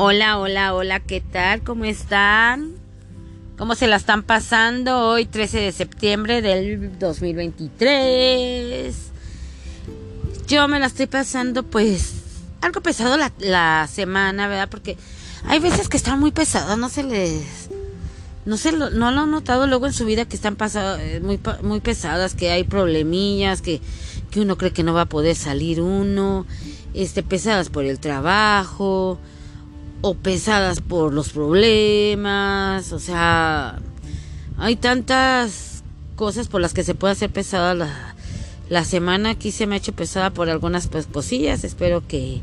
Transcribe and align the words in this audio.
Hola, 0.00 0.38
hola, 0.38 0.74
hola, 0.74 1.00
¿qué 1.00 1.20
tal? 1.20 1.64
¿Cómo 1.64 1.84
están? 1.84 2.76
¿Cómo 3.56 3.74
se 3.74 3.88
la 3.88 3.96
están 3.96 4.22
pasando 4.22 4.96
hoy, 4.96 5.26
13 5.26 5.58
de 5.58 5.72
septiembre 5.72 6.40
del 6.40 7.00
2023? 7.00 8.94
Yo 10.46 10.68
me 10.68 10.78
la 10.78 10.86
estoy 10.86 11.08
pasando 11.08 11.64
pues 11.64 12.12
algo 12.60 12.80
pesado 12.80 13.16
la, 13.40 13.88
semana, 13.92 14.46
¿verdad? 14.46 14.68
Porque 14.70 14.96
hay 15.44 15.58
veces 15.58 15.88
que 15.88 15.96
están 15.96 16.20
muy 16.20 16.30
pesadas, 16.30 16.78
no 16.78 16.88
se 16.88 17.02
les... 17.02 17.68
No, 18.46 18.56
se 18.56 18.70
lo, 18.70 18.90
no 18.90 19.10
lo 19.10 19.22
han 19.22 19.32
notado 19.32 19.66
luego 19.66 19.88
en 19.88 19.92
su 19.92 20.04
vida 20.04 20.26
que 20.26 20.36
están 20.36 20.54
pasado, 20.54 20.96
eh, 21.00 21.18
muy, 21.18 21.40
muy 21.62 21.80
pesadas, 21.80 22.36
que 22.36 22.52
hay 22.52 22.62
problemillas, 22.62 23.62
que, 23.62 23.80
que 24.30 24.42
uno 24.42 24.56
cree 24.58 24.72
que 24.72 24.84
no 24.84 24.94
va 24.94 25.00
a 25.02 25.06
poder 25.06 25.34
salir 25.34 25.80
uno, 25.80 26.46
este, 26.94 27.24
pesadas 27.24 27.68
por 27.68 27.84
el 27.84 27.98
trabajo, 27.98 29.18
o 30.00 30.14
pesadas 30.14 30.80
por 30.80 31.12
los 31.12 31.30
problemas, 31.30 32.92
o 32.92 32.98
sea, 32.98 33.80
hay 34.56 34.76
tantas 34.76 35.82
cosas 36.16 36.48
por 36.48 36.60
las 36.60 36.74
que 36.74 36.84
se 36.84 36.94
puede 36.94 37.12
hacer 37.12 37.30
pesada 37.30 37.74
la, 37.74 38.14
la 38.68 38.84
semana. 38.84 39.30
Aquí 39.30 39.50
se 39.50 39.66
me 39.66 39.74
ha 39.74 39.78
hecho 39.78 39.92
pesada 39.92 40.30
por 40.30 40.50
algunas 40.50 40.88
pues, 40.88 41.06
cosillas. 41.06 41.64
Espero 41.64 42.06
que, 42.06 42.40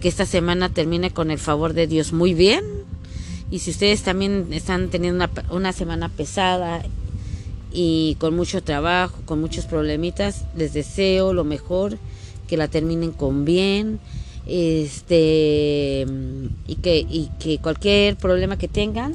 que 0.00 0.08
esta 0.08 0.26
semana 0.26 0.68
termine 0.68 1.10
con 1.10 1.30
el 1.30 1.38
favor 1.38 1.72
de 1.72 1.86
Dios 1.86 2.12
muy 2.12 2.34
bien. 2.34 2.64
Y 3.50 3.60
si 3.60 3.70
ustedes 3.70 4.02
también 4.02 4.48
están 4.52 4.88
teniendo 4.90 5.24
una, 5.24 5.30
una 5.50 5.72
semana 5.72 6.10
pesada 6.10 6.82
y 7.72 8.16
con 8.20 8.36
mucho 8.36 8.62
trabajo, 8.62 9.18
con 9.24 9.40
muchos 9.40 9.64
problemitas, 9.64 10.44
les 10.54 10.74
deseo 10.74 11.32
lo 11.32 11.44
mejor, 11.44 11.98
que 12.46 12.56
la 12.56 12.68
terminen 12.68 13.12
con 13.12 13.44
bien 13.44 14.00
este 14.48 16.06
y 16.66 16.74
que 16.76 16.98
y 16.98 17.30
que 17.38 17.58
cualquier 17.58 18.16
problema 18.16 18.56
que 18.56 18.68
tengan 18.68 19.14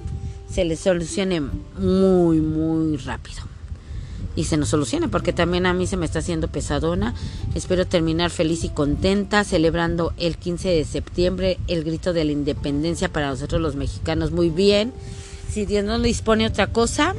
se 0.50 0.64
les 0.64 0.80
solucione 0.80 1.42
muy 1.42 2.40
muy 2.40 2.98
rápido. 2.98 3.42
Y 4.36 4.46
se 4.46 4.58
nos 4.58 4.70
solucione 4.70 5.10
porque 5.10 5.32
también 5.32 5.66
a 5.68 5.74
mí 5.74 5.86
se 5.86 5.98
me 5.98 6.06
está 6.06 6.20
haciendo 6.20 6.48
pesadona. 6.48 7.14
Espero 7.54 7.86
terminar 7.86 8.32
feliz 8.32 8.64
y 8.64 8.70
contenta 8.70 9.44
celebrando 9.44 10.14
el 10.18 10.38
15 10.38 10.70
de 10.70 10.86
septiembre 10.86 11.60
el 11.68 11.84
grito 11.84 12.14
de 12.14 12.26
la 12.26 12.32
independencia 12.32 13.10
para 13.10 13.30
nosotros 13.30 13.62
los 13.62 13.76
mexicanos. 13.76 14.32
Muy 14.32 14.50
bien. 14.50 14.92
Si 15.52 15.66
Dios 15.66 15.84
no 15.84 16.00
dispone 16.00 16.48
otra 16.48 16.68
cosa 16.68 17.14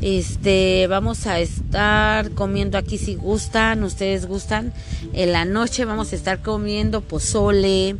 este, 0.00 0.86
vamos 0.88 1.26
a 1.26 1.40
estar 1.40 2.30
comiendo 2.32 2.78
aquí 2.78 2.98
si 2.98 3.14
gustan, 3.14 3.82
ustedes 3.84 4.26
gustan. 4.26 4.72
En 5.12 5.32
la 5.32 5.44
noche 5.44 5.84
vamos 5.84 6.12
a 6.12 6.16
estar 6.16 6.42
comiendo 6.42 7.00
pozole, 7.00 7.96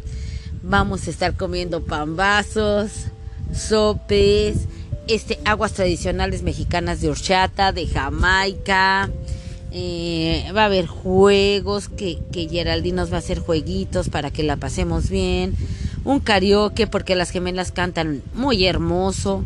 vamos 0.63 1.07
a 1.07 1.11
estar 1.11 1.35
comiendo 1.35 1.85
pambazos, 1.85 2.91
sopes, 3.55 4.67
este, 5.07 5.39
aguas 5.45 5.73
tradicionales 5.73 6.43
mexicanas 6.43 7.01
de 7.01 7.11
horchata, 7.11 7.73
de 7.73 7.87
Jamaica. 7.87 9.11
Eh, 9.77 10.45
va 10.57 10.63
a 10.63 10.67
haber 10.67 10.87
juegos 10.87 11.89
que, 11.89 12.19
que 12.31 12.49
Geraldine 12.49 12.97
nos 12.97 13.11
va 13.11 13.17
a 13.17 13.19
hacer 13.19 13.41
jueguitos 13.41 14.09
para 14.09 14.31
que 14.31 14.43
la 14.43 14.57
pasemos 14.57 15.11
bien. 15.11 15.55
Un 16.05 16.21
karaoke 16.21 16.87
porque 16.87 17.17
las 17.17 17.31
gemelas 17.31 17.73
cantan 17.73 18.23
muy 18.35 18.67
hermoso. 18.67 19.43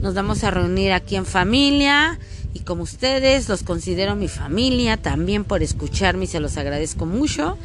Nos 0.00 0.14
vamos 0.14 0.44
a 0.44 0.50
reunir 0.50 0.92
aquí 0.92 1.16
en 1.16 1.26
familia 1.26 2.18
y 2.54 2.60
como 2.60 2.84
ustedes 2.84 3.48
los 3.48 3.64
considero 3.64 4.14
mi 4.14 4.28
familia 4.28 4.96
también 4.96 5.44
por 5.44 5.62
escucharme 5.62 6.24
y 6.24 6.28
se 6.28 6.38
los 6.38 6.56
agradezco 6.56 7.04
mucho. 7.04 7.58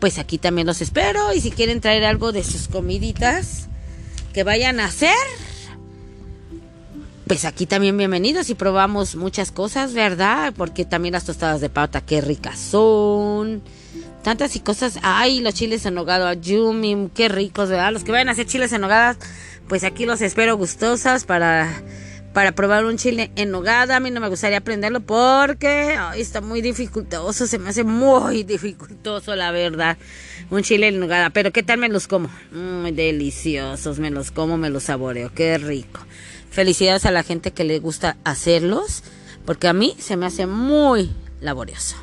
Pues 0.00 0.18
aquí 0.18 0.38
también 0.38 0.66
los 0.66 0.80
espero 0.80 1.34
y 1.34 1.40
si 1.40 1.50
quieren 1.50 1.80
traer 1.80 2.04
algo 2.04 2.32
de 2.32 2.44
sus 2.44 2.68
comiditas 2.68 3.68
que 4.32 4.42
vayan 4.42 4.80
a 4.80 4.86
hacer, 4.86 5.14
pues 7.26 7.44
aquí 7.44 7.66
también 7.66 7.96
bienvenidos 7.96 8.48
y 8.50 8.54
probamos 8.54 9.16
muchas 9.16 9.52
cosas, 9.52 9.92
¿verdad? 9.92 10.54
Porque 10.56 10.84
también 10.84 11.12
las 11.12 11.24
tostadas 11.24 11.60
de 11.60 11.68
pata, 11.68 12.00
qué 12.00 12.20
ricas 12.20 12.58
son. 12.58 13.62
Tantas 14.22 14.56
y 14.56 14.60
cosas. 14.60 14.98
Ay, 15.02 15.40
los 15.40 15.54
chiles 15.54 15.86
en 15.86 15.94
nogada, 15.94 16.34
yumi, 16.34 17.10
qué 17.14 17.28
ricos, 17.28 17.68
¿verdad? 17.68 17.92
Los 17.92 18.02
que 18.02 18.12
vayan 18.12 18.28
a 18.28 18.32
hacer 18.32 18.46
chiles 18.46 18.72
en 18.72 18.80
nogada 18.80 19.16
pues 19.68 19.84
aquí 19.84 20.06
los 20.06 20.20
espero 20.20 20.56
gustosas 20.56 21.24
para, 21.24 21.82
para 22.32 22.52
probar 22.52 22.84
un 22.84 22.96
chile 22.96 23.30
en 23.36 23.50
nogada. 23.50 23.96
A 23.96 24.00
mí 24.00 24.10
no 24.10 24.20
me 24.20 24.28
gustaría 24.28 24.58
aprenderlo 24.58 25.00
porque 25.00 25.96
está 26.16 26.40
muy 26.40 26.60
dificultoso, 26.60 27.46
se 27.46 27.58
me 27.58 27.70
hace 27.70 27.84
muy 27.84 28.44
dificultoso 28.44 29.34
la 29.34 29.50
verdad. 29.50 29.96
Un 30.50 30.62
chile 30.62 30.88
en 30.88 31.00
nogada, 31.00 31.30
pero 31.30 31.52
¿qué 31.52 31.62
tal 31.62 31.78
me 31.78 31.88
los 31.88 32.06
como? 32.06 32.30
Muy 32.52 32.92
deliciosos, 32.92 33.98
me 33.98 34.10
los 34.10 34.30
como, 34.30 34.56
me 34.56 34.70
los 34.70 34.84
saboreo, 34.84 35.32
qué 35.34 35.58
rico. 35.58 36.00
Felicidades 36.50 37.04
a 37.04 37.10
la 37.10 37.24
gente 37.24 37.50
que 37.50 37.64
le 37.64 37.80
gusta 37.80 38.16
hacerlos, 38.24 39.02
porque 39.44 39.68
a 39.68 39.72
mí 39.72 39.96
se 39.98 40.16
me 40.16 40.26
hace 40.26 40.46
muy 40.46 41.10
laborioso. 41.40 41.96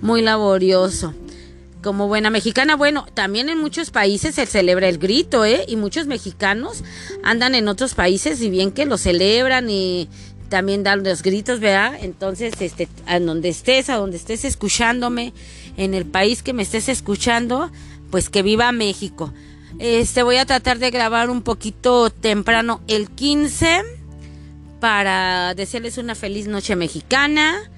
Muy 0.00 0.20
laborioso 0.20 1.14
como 1.82 2.08
buena 2.08 2.30
mexicana, 2.30 2.76
bueno, 2.76 3.06
también 3.12 3.48
en 3.48 3.58
muchos 3.58 3.90
países 3.90 4.36
se 4.36 4.46
celebra 4.46 4.88
el 4.88 4.98
grito, 4.98 5.44
¿eh? 5.44 5.64
Y 5.66 5.76
muchos 5.76 6.06
mexicanos 6.06 6.84
andan 7.22 7.54
en 7.54 7.68
otros 7.68 7.94
países 7.94 8.40
y 8.40 8.50
bien 8.50 8.70
que 8.70 8.86
lo 8.86 8.96
celebran 8.96 9.68
y 9.68 10.08
también 10.48 10.82
dan 10.82 11.02
los 11.02 11.22
gritos, 11.22 11.60
¿verdad? 11.60 11.94
Entonces, 12.00 12.54
este, 12.60 12.88
a 13.06 13.18
donde 13.18 13.48
estés, 13.48 13.90
a 13.90 13.96
donde 13.96 14.16
estés 14.16 14.44
escuchándome, 14.44 15.32
en 15.76 15.94
el 15.94 16.04
país 16.04 16.42
que 16.42 16.52
me 16.52 16.62
estés 16.62 16.88
escuchando, 16.88 17.70
pues 18.10 18.28
que 18.28 18.42
viva 18.42 18.70
México. 18.72 19.32
Este, 19.78 20.22
voy 20.22 20.36
a 20.36 20.46
tratar 20.46 20.78
de 20.78 20.90
grabar 20.90 21.30
un 21.30 21.42
poquito 21.42 22.10
temprano 22.10 22.82
el 22.86 23.10
15 23.10 23.82
para 24.78 25.54
desearles 25.54 25.96
una 25.96 26.14
feliz 26.14 26.46
noche 26.46 26.76
mexicana 26.76 27.71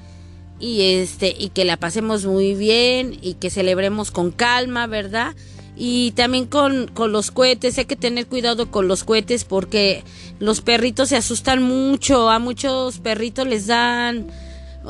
y 0.60 0.82
este 0.82 1.34
y 1.36 1.48
que 1.48 1.64
la 1.64 1.76
pasemos 1.76 2.24
muy 2.24 2.54
bien 2.54 3.18
y 3.20 3.34
que 3.34 3.50
celebremos 3.50 4.10
con 4.10 4.30
calma, 4.30 4.86
¿verdad? 4.86 5.34
Y 5.76 6.12
también 6.12 6.46
con, 6.46 6.86
con 6.86 7.10
los 7.10 7.32
cohetes, 7.32 7.78
hay 7.78 7.86
que 7.86 7.96
tener 7.96 8.26
cuidado 8.26 8.70
con 8.70 8.86
los 8.86 9.02
cohetes 9.02 9.44
porque 9.44 10.04
los 10.38 10.60
perritos 10.60 11.08
se 11.08 11.16
asustan 11.16 11.62
mucho, 11.62 12.30
a 12.30 12.38
muchos 12.38 13.00
perritos 13.00 13.46
les 13.46 13.66
dan 13.66 14.28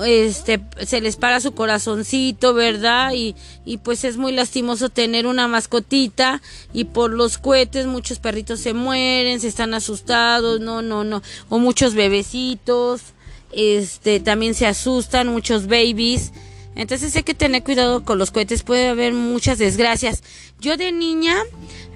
este 0.04 0.60
se 0.84 1.00
les 1.00 1.16
para 1.16 1.40
su 1.40 1.52
corazoncito, 1.52 2.52
¿verdad? 2.52 3.12
Y, 3.14 3.36
y 3.64 3.78
pues 3.78 4.04
es 4.04 4.16
muy 4.16 4.32
lastimoso 4.32 4.88
tener 4.88 5.26
una 5.26 5.46
mascotita 5.46 6.42
y 6.72 6.84
por 6.84 7.12
los 7.12 7.38
cohetes 7.38 7.86
muchos 7.86 8.18
perritos 8.18 8.60
se 8.60 8.74
mueren, 8.74 9.40
se 9.40 9.48
están 9.48 9.72
asustados, 9.72 10.60
no, 10.60 10.82
no, 10.82 11.04
no, 11.04 11.22
o 11.48 11.58
muchos 11.58 11.94
bebecitos 11.94 13.13
este 13.56 14.20
también 14.20 14.54
se 14.54 14.66
asustan 14.66 15.28
muchos 15.28 15.66
babies. 15.66 16.32
Entonces 16.76 17.14
hay 17.14 17.22
que 17.22 17.34
tener 17.34 17.62
cuidado 17.62 18.04
con 18.04 18.18
los 18.18 18.30
cohetes, 18.30 18.62
puede 18.62 18.88
haber 18.88 19.12
muchas 19.12 19.58
desgracias. 19.58 20.22
Yo 20.60 20.76
de 20.76 20.90
niña 20.90 21.36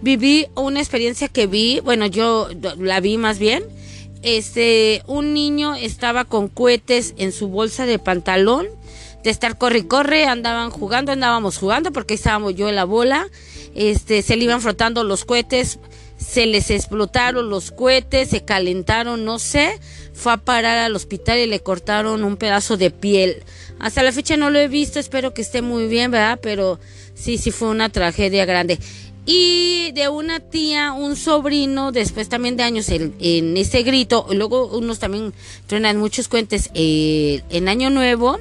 viví 0.03 0.47
una 0.55 0.79
experiencia 0.79 1.29
que 1.29 1.47
vi, 1.47 1.81
bueno, 1.81 2.07
yo 2.07 2.49
la 2.79 3.01
vi 3.01 3.17
más 3.17 3.39
bien. 3.39 3.65
Este, 4.23 5.03
un 5.07 5.33
niño 5.33 5.75
estaba 5.75 6.25
con 6.25 6.49
cohetes 6.49 7.15
en 7.19 7.33
su 7.33 7.49
bolsa 7.49 7.87
de 7.87 7.99
pantalón, 7.99 8.67
de 9.23 9.31
estar 9.31 9.59
corre 9.59 9.79
y 9.79 9.83
corre, 9.83 10.27
andaban 10.27 10.71
jugando, 10.71 11.13
andábamos 11.13 11.59
jugando 11.59 11.93
porque 11.93 12.15
estábamos 12.15 12.55
yo 12.55 12.69
en 12.69 12.77
la 12.77 12.85
bola. 12.85 13.29
Este, 13.75 14.23
se 14.23 14.37
le 14.37 14.45
iban 14.45 14.61
frotando 14.61 15.05
los 15.05 15.25
cohetes, 15.25 15.79
se 16.19 16.47
les 16.47 16.71
explotaron 16.71 17.49
los 17.49 17.71
cohetes, 17.71 18.29
se 18.29 18.45
calentaron, 18.45 19.25
no 19.25 19.39
sé, 19.39 19.79
fue 20.13 20.33
a 20.33 20.37
parar 20.37 20.77
al 20.77 20.97
hospital 20.97 21.39
y 21.39 21.47
le 21.47 21.61
cortaron 21.61 22.25
un 22.25 22.37
pedazo 22.37 22.77
de 22.77 22.91
piel. 22.91 23.43
Hasta 23.79 24.03
la 24.03 24.13
fecha 24.13 24.37
no 24.37 24.51
lo 24.51 24.59
he 24.59 24.69
visto, 24.69 24.99
espero 24.99 25.33
que 25.33 25.43
esté 25.43 25.63
muy 25.63 25.87
bien, 25.87 26.11
¿verdad? 26.11 26.41
Pero 26.43 26.81
sí, 27.15 27.39
sí 27.39 27.53
fue 27.53 27.69
una 27.69 27.89
tragedia 27.89 28.45
grande. 28.45 28.79
Y 29.27 29.93
de 29.93 30.09
una 30.09 30.41
tía, 30.41 30.93
un 30.93 31.15
sobrino, 31.15 31.93
después 31.93 32.29
también 32.29 32.57
de 32.57 32.65
años 32.65 32.89
en, 32.89 33.57
ese 33.57 33.83
grito, 33.83 34.27
y 34.31 34.35
luego 34.35 34.67
unos 34.67 34.99
también 34.99 35.33
truenan 35.67 35.99
muchos 35.99 36.29
cohetes 36.29 36.71
eh, 36.75 37.43
en 37.51 37.69
Año 37.69 37.91
Nuevo, 37.91 38.41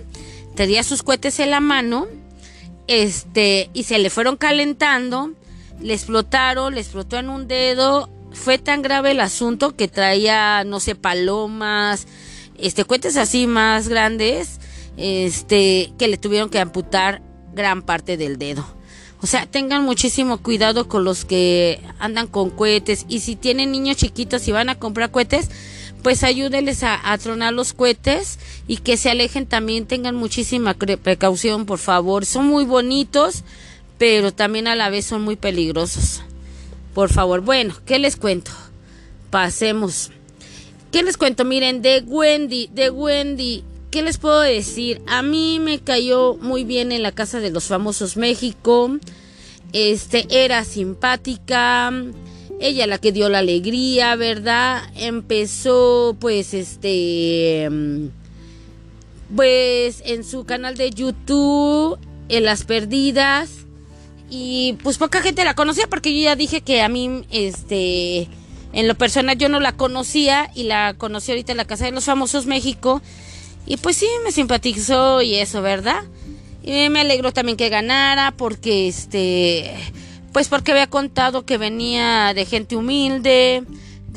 tenía 0.55 0.83
sus 0.83 1.03
cohetes 1.03 1.39
en 1.39 1.51
la 1.51 1.59
mano, 1.59 2.07
este, 2.87 3.69
y 3.73 3.83
se 3.83 3.99
le 3.99 4.09
fueron 4.09 4.37
calentando 4.37 5.33
le 5.81 5.93
explotaron, 5.93 6.75
le 6.75 6.81
explotó 6.81 7.17
en 7.17 7.29
un 7.29 7.47
dedo. 7.47 8.09
Fue 8.31 8.57
tan 8.57 8.81
grave 8.81 9.11
el 9.11 9.19
asunto 9.19 9.75
que 9.75 9.87
traía, 9.87 10.63
no 10.63 10.79
sé, 10.79 10.95
palomas, 10.95 12.07
este, 12.57 12.85
cohetes 12.85 13.17
así 13.17 13.47
más 13.47 13.87
grandes, 13.87 14.59
este, 14.97 15.93
que 15.97 16.07
le 16.07 16.17
tuvieron 16.17 16.49
que 16.49 16.59
amputar 16.59 17.21
gran 17.53 17.81
parte 17.81 18.17
del 18.17 18.37
dedo. 18.37 18.65
O 19.21 19.25
sea, 19.25 19.47
tengan 19.47 19.83
muchísimo 19.83 20.37
cuidado 20.37 20.87
con 20.87 21.03
los 21.03 21.25
que 21.25 21.81
andan 21.97 22.27
con 22.27 22.51
cohetes 22.51 23.05
y 23.09 23.21
si 23.21 23.35
tienen 23.35 23.71
niños 23.71 23.97
chiquitos 23.97 24.47
y 24.47 24.51
van 24.51 24.69
a 24.69 24.77
comprar 24.77 25.09
cohetes, 25.09 25.49
pues 26.03 26.23
ayúdenles 26.23 26.83
a, 26.83 27.11
a, 27.11 27.17
tronar 27.17 27.53
los 27.53 27.73
cohetes 27.73 28.37
y 28.67 28.77
que 28.77 28.95
se 28.95 29.09
alejen 29.09 29.47
también, 29.47 29.87
tengan 29.87 30.15
muchísima 30.15 30.75
precaución, 30.75 31.65
por 31.65 31.79
favor. 31.79 32.25
Son 32.25 32.45
muy 32.45 32.65
bonitos, 32.65 33.43
pero 33.97 34.33
también 34.33 34.67
a 34.67 34.75
la 34.75 34.89
vez 34.89 35.05
son 35.05 35.21
muy 35.21 35.35
peligrosos. 35.35 36.21
Por 36.93 37.09
favor, 37.09 37.41
bueno, 37.41 37.75
¿qué 37.85 37.99
les 37.99 38.15
cuento? 38.15 38.51
Pasemos. 39.29 40.11
¿Qué 40.91 41.03
les 41.03 41.17
cuento? 41.17 41.45
Miren, 41.45 41.81
de 41.81 42.03
Wendy, 42.05 42.69
de 42.73 42.89
Wendy, 42.89 43.63
¿qué 43.91 44.01
les 44.01 44.17
puedo 44.17 44.39
decir? 44.41 45.01
A 45.05 45.21
mí 45.21 45.59
me 45.59 45.79
cayó 45.79 46.35
muy 46.41 46.63
bien 46.63 46.91
en 46.91 47.03
la 47.03 47.11
casa 47.11 47.39
de 47.39 47.51
los 47.51 47.65
famosos 47.65 48.17
México. 48.17 48.97
Este, 49.73 50.25
era 50.29 50.63
simpática. 50.63 51.91
Ella 52.59 52.87
la 52.87 52.97
que 52.97 53.11
dio 53.11 53.29
la 53.29 53.39
alegría, 53.39 54.15
¿verdad? 54.15 54.81
Empezó, 54.95 56.15
pues, 56.19 56.53
este. 56.53 57.69
Pues 59.35 60.01
en 60.05 60.23
su 60.23 60.45
canal 60.45 60.77
de 60.77 60.89
YouTube, 60.89 61.99
en 62.29 62.45
Las 62.45 62.63
Perdidas. 62.63 63.66
Y 64.29 64.77
pues 64.83 64.97
poca 64.97 65.21
gente 65.21 65.45
la 65.45 65.55
conocía 65.55 65.87
porque 65.87 66.13
yo 66.13 66.23
ya 66.23 66.35
dije 66.35 66.61
que 66.61 66.81
a 66.81 66.89
mí, 66.89 67.25
este, 67.31 68.27
en 68.73 68.87
lo 68.87 68.95
personal 68.95 69.37
yo 69.37 69.49
no 69.49 69.59
la 69.59 69.71
conocía 69.71 70.51
y 70.53 70.63
la 70.63 70.95
conocí 70.97 71.31
ahorita 71.31 71.53
en 71.53 71.57
la 71.57 71.65
Casa 71.65 71.85
de 71.85 71.91
los 71.91 72.05
Famosos 72.05 72.45
México. 72.45 73.01
Y 73.65 73.77
pues 73.77 73.97
sí, 73.97 74.07
me 74.23 74.31
simpatizó 74.31 75.21
y 75.21 75.35
eso, 75.35 75.61
¿verdad? 75.61 76.03
Y 76.63 76.89
me 76.89 77.01
alegró 77.01 77.31
también 77.31 77.57
que 77.57 77.69
ganara 77.69 78.31
porque, 78.31 78.87
este, 78.87 79.73
pues 80.33 80.49
porque 80.49 80.71
había 80.71 80.87
contado 80.87 81.45
que 81.45 81.57
venía 81.57 82.33
de 82.33 82.45
gente 82.45 82.75
humilde, 82.75 83.63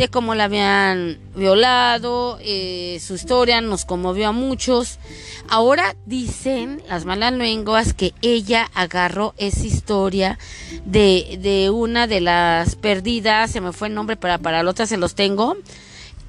de 0.00 0.08
cómo 0.08 0.35
la 0.35 0.44
habían 0.44 1.19
violado, 1.37 2.38
eh, 2.41 2.99
su 3.06 3.14
historia 3.14 3.61
nos 3.61 3.85
conmovió 3.85 4.29
a 4.29 4.32
muchos. 4.32 4.99
Ahora 5.47 5.94
dicen 6.06 6.82
las 6.88 7.05
malas 7.05 7.35
lenguas 7.35 7.93
que 7.93 8.14
ella 8.23 8.70
agarró 8.73 9.35
esa 9.37 9.67
historia 9.67 10.38
de, 10.87 11.38
de 11.43 11.69
una 11.69 12.06
de 12.06 12.23
las 12.23 12.76
perdidas, 12.76 13.50
se 13.50 13.61
me 13.61 13.75
fue 13.75 13.88
el 13.88 13.94
nombre, 13.94 14.17
para, 14.17 14.38
para 14.38 14.62
la 14.62 14.70
otra 14.70 14.87
se 14.87 14.97
los 14.97 15.14
tengo. 15.14 15.58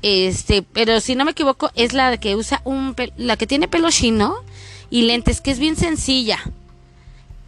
Este, 0.01 0.63
pero 0.63 0.99
si 0.99 1.15
no 1.15 1.23
me 1.23 1.31
equivoco, 1.31 1.71
es 1.75 1.93
la 1.93 2.17
que 2.17 2.35
usa 2.35 2.61
un, 2.65 2.93
la 3.15 3.37
que 3.37 3.47
tiene 3.47 3.69
pelo 3.69 3.89
chino 3.89 4.35
y 4.89 5.03
lentes, 5.03 5.39
que 5.39 5.51
es 5.51 5.59
bien 5.59 5.77
sencilla. 5.77 6.39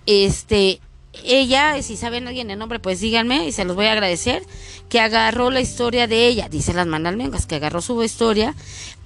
Este, 0.06 0.80
ella, 1.24 1.82
si 1.82 1.96
saben 1.96 2.28
alguien 2.28 2.50
el 2.52 2.60
nombre, 2.60 2.80
pues 2.80 3.00
díganme 3.00 3.48
y 3.48 3.52
se 3.52 3.66
los 3.66 3.76
voy 3.76 3.86
a 3.86 3.92
agradecer, 3.92 4.44
que 4.90 5.00
agarró 5.00 5.52
la 5.52 5.62
historia 5.62 6.08
de 6.08 6.28
ella, 6.28 6.50
dice 6.50 6.74
las 6.74 6.88
manalmengas, 6.88 7.46
que 7.46 7.56
agarró 7.56 7.82
su 7.82 8.02
historia 8.04 8.56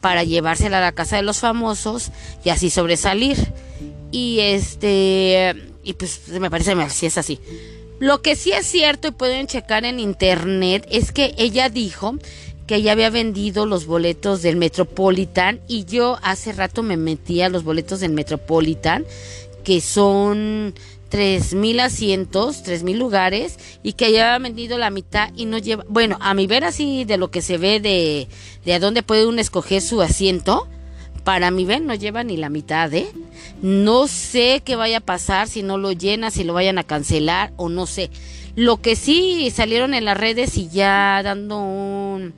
para 0.01 0.24
llevársela 0.24 0.77
a 0.77 0.81
la 0.81 0.92
casa 0.94 1.18
de 1.18 1.21
los 1.24 1.39
famosos 1.39 2.12
y 2.44 2.50
así 2.50 2.69
sobresalir. 2.69 3.38
Y 4.12 4.39
este, 4.39 5.56
y 5.83 5.94
pues 5.94 6.27
me 6.30 6.50
parece 6.50 6.75
si 6.89 7.06
es 7.06 7.18
así. 7.18 7.39
Lo 8.00 8.21
que 8.21 8.36
sí 8.36 8.51
es 8.51 8.65
cierto 8.65 9.07
y 9.07 9.12
pueden 9.12 9.48
checar 9.48 9.83
en 9.86 10.00
internet 10.00 10.88
es 10.89 11.12
que 11.12 11.33
ella 11.38 11.69
dijo 11.69 12.15
que 12.68 12.75
ella 12.75 12.92
había 12.92 13.09
vendido 13.09 13.65
los 13.65 13.86
boletos 13.86 14.42
del 14.42 14.57
Metropolitan 14.57 15.62
y 15.68 15.86
yo 15.86 16.19
hace 16.21 16.51
rato 16.51 16.83
me 16.83 16.98
metí 16.98 17.42
a 17.42 17.50
los 17.50 17.63
boletos 17.63 18.01
del 18.01 18.12
Metropolitan 18.12 19.06
que 19.63 19.81
son 19.81 20.75
tres 21.09 21.54
mil 21.54 21.80
asientos, 21.80 22.63
tres 22.63 22.83
mil 22.83 23.00
lugares 23.00 23.57
y 23.83 23.94
que 23.94 24.06
haya 24.06 24.38
vendido 24.39 24.77
la 24.77 24.89
mitad 24.89 25.30
y 25.36 25.45
no 25.45 25.57
lleva, 25.57 25.86
bueno, 25.88 26.18
a 26.21 26.33
mi 26.33 26.48
ver 26.48 26.63
así 26.63 27.06
de 27.06 27.18
lo 27.18 27.31
que 27.31 27.42
se 27.42 27.57
ve 27.57 27.80
de, 27.80 28.27
de 28.65 28.74
a 28.74 28.80
dónde 28.80 29.04
puede 29.04 29.27
uno 29.27 29.42
escoger 29.42 29.81
su 29.81 30.01
asiento, 30.01 30.68
para 31.24 31.51
mi 31.51 31.65
ver 31.65 31.81
no 31.81 31.94
lleva 31.94 32.24
ni 32.24 32.38
la 32.38 32.50
mitad, 32.50 32.94
¿eh? 32.94 33.12
No 33.62 34.07
sé 34.07 34.62
qué 34.63 34.77
vaya 34.77 35.00
a 35.00 35.01
pasar 35.01 35.50
si 35.50 35.62
no 35.62 35.77
lo 35.77 35.92
llena, 35.92 36.31
si 36.31 36.45
lo 36.45 36.54
vayan 36.54 36.77
a 36.77 36.83
cancelar 36.83 37.51
o 37.57 37.68
no 37.68 37.86
sé. 37.86 38.09
Lo 38.56 38.81
que 38.81 38.95
sí 38.95 39.51
salieron 39.54 39.94
en 39.94 40.06
las 40.06 40.18
redes 40.18 40.57
y 40.57 40.69
ya 40.69 41.21
dando 41.24 41.59
un, 41.59 42.33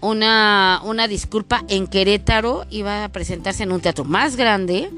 una, 0.00 0.80
una 0.84 1.08
disculpa 1.08 1.64
en 1.68 1.86
Querétaro 1.86 2.64
iba 2.70 3.04
a 3.04 3.08
presentarse 3.08 3.64
en 3.64 3.72
un 3.72 3.80
teatro 3.80 4.04
más 4.04 4.36
grande 4.36 4.90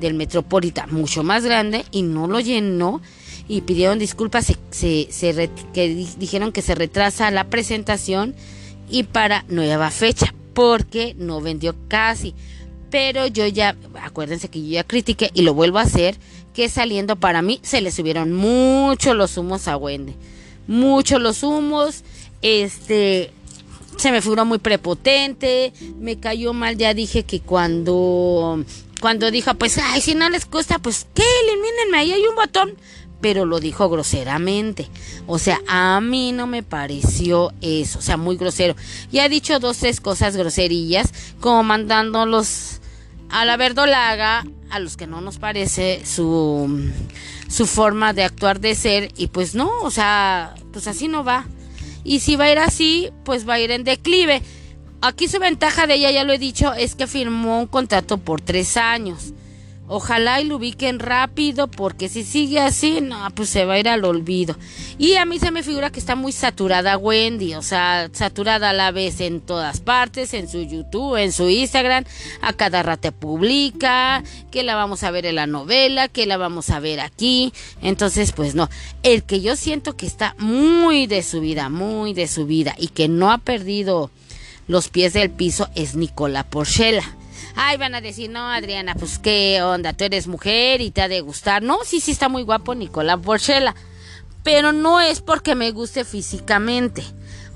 del 0.00 0.14
Metropolitan, 0.14 0.92
mucho 0.92 1.22
más 1.22 1.44
grande, 1.44 1.84
y 1.90 2.02
no 2.02 2.26
lo 2.26 2.40
llenó 2.40 3.00
y 3.48 3.62
pidieron 3.62 3.98
disculpas, 3.98 4.52
se, 4.70 5.08
se, 5.10 5.50
que 5.74 5.88
dijeron 6.18 6.52
que 6.52 6.62
se 6.62 6.74
retrasa 6.76 7.30
la 7.32 7.44
presentación 7.44 8.34
y 8.88 9.02
para 9.02 9.44
nueva 9.48 9.90
fecha, 9.90 10.32
porque 10.54 11.14
no 11.18 11.40
vendió 11.40 11.74
casi. 11.88 12.34
Pero 12.90 13.26
yo 13.26 13.46
ya, 13.46 13.76
acuérdense 14.02 14.48
que 14.48 14.62
yo 14.62 14.68
ya 14.68 14.84
critiqué 14.84 15.30
y 15.34 15.42
lo 15.42 15.54
vuelvo 15.54 15.78
a 15.78 15.82
hacer, 15.82 16.16
que 16.54 16.68
saliendo 16.68 17.16
para 17.16 17.42
mí 17.42 17.60
se 17.62 17.80
le 17.80 17.90
subieron 17.90 18.32
mucho 18.32 19.14
los 19.14 19.36
humos 19.36 19.68
a 19.68 19.76
Wendy. 19.76 20.14
Mucho 20.66 21.18
los 21.18 21.42
humos, 21.42 22.04
este, 22.42 23.32
se 23.96 24.12
me 24.12 24.22
figuró 24.22 24.44
muy 24.44 24.58
prepotente, 24.58 25.72
me 25.98 26.18
cayó 26.18 26.52
mal, 26.52 26.76
ya 26.76 26.94
dije 26.94 27.24
que 27.24 27.40
cuando 27.40 28.64
cuando 29.00 29.30
dijo, 29.30 29.54
pues, 29.54 29.78
ay, 29.78 30.00
si 30.00 30.14
no 30.14 30.28
les 30.28 30.48
gusta, 30.48 30.78
pues, 30.78 31.06
¿qué? 31.14 31.24
Elimínenme, 31.44 31.98
ahí 31.98 32.12
hay 32.12 32.22
un 32.26 32.36
botón. 32.36 32.74
Pero 33.20 33.44
lo 33.44 33.60
dijo 33.60 33.88
groseramente. 33.90 34.88
O 35.26 35.38
sea, 35.38 35.60
a 35.66 36.00
mí 36.00 36.32
no 36.32 36.46
me 36.46 36.62
pareció 36.62 37.52
eso. 37.60 37.98
O 37.98 38.02
sea, 38.02 38.16
muy 38.16 38.36
grosero. 38.36 38.76
Y 39.12 39.18
ha 39.18 39.28
dicho 39.28 39.58
dos, 39.60 39.78
tres 39.78 40.00
cosas 40.00 40.36
groserillas, 40.36 41.12
como 41.38 41.62
mandándolos 41.62 42.80
a 43.28 43.44
la 43.44 43.56
verdolaga, 43.56 44.46
a 44.70 44.78
los 44.78 44.96
que 44.96 45.06
no 45.06 45.20
nos 45.20 45.38
parece 45.38 46.02
su, 46.06 46.90
su 47.48 47.66
forma 47.66 48.12
de 48.12 48.24
actuar, 48.24 48.60
de 48.60 48.74
ser. 48.74 49.10
Y 49.16 49.26
pues 49.26 49.54
no, 49.54 49.70
o 49.82 49.90
sea, 49.90 50.54
pues 50.72 50.86
así 50.86 51.08
no 51.08 51.22
va. 51.24 51.46
Y 52.04 52.20
si 52.20 52.36
va 52.36 52.44
a 52.44 52.52
ir 52.52 52.58
así, 52.58 53.10
pues 53.24 53.48
va 53.48 53.54
a 53.54 53.60
ir 53.60 53.70
en 53.70 53.84
declive. 53.84 54.42
Aquí 55.02 55.28
su 55.28 55.38
ventaja 55.38 55.86
de 55.86 55.94
ella, 55.94 56.10
ya 56.10 56.24
lo 56.24 56.32
he 56.34 56.38
dicho, 56.38 56.74
es 56.74 56.94
que 56.94 57.06
firmó 57.06 57.60
un 57.60 57.66
contrato 57.66 58.18
por 58.18 58.42
tres 58.42 58.76
años. 58.76 59.32
Ojalá 59.92 60.40
y 60.40 60.44
lo 60.44 60.56
ubiquen 60.56 61.00
rápido 61.00 61.66
porque 61.66 62.08
si 62.08 62.22
sigue 62.22 62.60
así, 62.60 63.00
no, 63.00 63.28
pues 63.34 63.48
se 63.48 63.64
va 63.64 63.72
a 63.72 63.78
ir 63.80 63.88
al 63.88 64.04
olvido. 64.04 64.56
Y 64.98 65.14
a 65.14 65.24
mí 65.24 65.40
se 65.40 65.50
me 65.50 65.64
figura 65.64 65.90
que 65.90 65.98
está 65.98 66.14
muy 66.14 66.30
saturada 66.30 66.96
Wendy, 66.96 67.54
o 67.54 67.62
sea, 67.62 68.08
saturada 68.12 68.70
a 68.70 68.72
la 68.72 68.92
vez 68.92 69.20
en 69.20 69.40
todas 69.40 69.80
partes, 69.80 70.32
en 70.32 70.48
su 70.48 70.62
YouTube, 70.62 71.16
en 71.16 71.32
su 71.32 71.48
Instagram, 71.48 72.04
a 72.40 72.52
cada 72.52 72.84
rato 72.84 73.10
publica, 73.10 74.22
que 74.52 74.62
la 74.62 74.76
vamos 74.76 75.02
a 75.02 75.10
ver 75.10 75.26
en 75.26 75.34
la 75.34 75.48
novela, 75.48 76.06
que 76.06 76.26
la 76.26 76.36
vamos 76.36 76.70
a 76.70 76.78
ver 76.78 77.00
aquí. 77.00 77.52
Entonces, 77.82 78.30
pues 78.30 78.54
no, 78.54 78.68
el 79.02 79.24
que 79.24 79.40
yo 79.40 79.56
siento 79.56 79.96
que 79.96 80.06
está 80.06 80.36
muy 80.38 81.08
de 81.08 81.24
su 81.24 81.40
vida, 81.40 81.68
muy 81.68 82.12
de 82.12 82.28
su 82.28 82.46
vida 82.46 82.76
y 82.78 82.88
que 82.88 83.08
no 83.08 83.32
ha 83.32 83.38
perdido 83.38 84.10
los 84.70 84.88
pies 84.88 85.14
del 85.14 85.30
piso 85.30 85.68
es 85.74 85.96
Nicola 85.96 86.44
Porchela. 86.44 87.02
Ay, 87.56 87.76
van 87.76 87.96
a 87.96 88.00
decir, 88.00 88.30
no, 88.30 88.48
Adriana, 88.52 88.94
pues 88.94 89.18
qué 89.18 89.60
onda, 89.62 89.94
tú 89.94 90.04
eres 90.04 90.28
mujer 90.28 90.80
y 90.80 90.92
te 90.92 91.02
ha 91.02 91.08
de 91.08 91.20
gustar. 91.22 91.60
No, 91.60 91.80
sí, 91.84 91.98
sí 91.98 92.12
está 92.12 92.28
muy 92.28 92.44
guapo 92.44 92.76
Nicola 92.76 93.16
Porchela. 93.16 93.74
Pero 94.44 94.70
no 94.70 95.00
es 95.00 95.22
porque 95.22 95.56
me 95.56 95.72
guste 95.72 96.04
físicamente. 96.04 97.02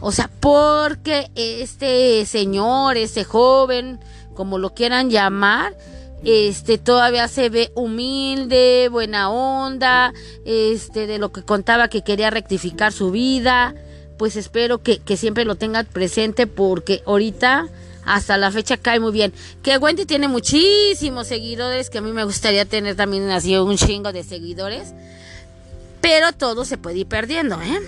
O 0.01 0.11
sea, 0.11 0.29
porque 0.41 1.31
este 1.37 2.27
señor, 2.27 2.97
este 2.97 3.23
joven, 3.23 4.01
como 4.35 4.59
lo 4.59 4.75
quieran 4.75 5.09
llamar, 5.09 5.79
este 6.25 6.79
todavía 6.79 7.29
se 7.29 7.49
ve 7.49 7.71
humilde, 7.77 8.89
buena 8.91 9.31
onda, 9.31 10.13
este 10.45 11.07
de 11.07 11.19
lo 11.19 11.31
que 11.31 11.45
contaba 11.45 11.87
que 11.87 12.03
quería 12.03 12.31
rectificar 12.31 12.93
su 12.93 13.13
vida 13.13 13.73
pues 14.17 14.37
espero 14.37 14.83
que, 14.83 15.01
siempre 15.17 15.45
lo 15.45 15.55
tengan 15.55 15.87
presente 15.87 16.47
porque 16.47 17.03
ahorita 17.07 17.69
hasta 18.05 18.37
la 18.37 18.51
fecha 18.51 18.77
cae 18.77 19.01
muy 19.01 19.13
bien. 19.13 19.33
Que 19.63 19.79
Wendy 19.79 20.05
tiene 20.05 20.29
muchísimos 20.29 21.27
seguidores, 21.27 21.91
que 21.91 21.99
a 21.99 22.03
mí 22.03 22.13
me 22.13 22.25
gustaría 22.25 22.65
tener 22.65 22.97
también 22.97 23.31
así 23.31 23.57
un 23.57 23.77
chingo 23.77 24.13
de 24.13 24.23
seguidores. 24.23 24.93
Pero 26.01 26.33
todo 26.33 26.65
se 26.67 26.77
puede 26.77 26.99
ir 26.99 27.07
perdiendo, 27.07 27.61
¿eh? 27.63 27.81